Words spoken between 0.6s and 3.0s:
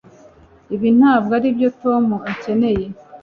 Ibi ntabwo aribyo Tom akeneye